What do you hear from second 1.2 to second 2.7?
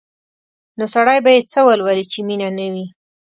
به یې څه ولولي چې مینه نه